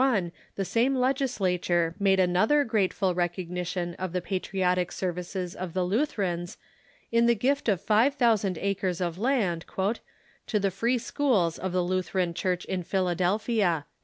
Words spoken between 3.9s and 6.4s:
of the patriotic services of the Luther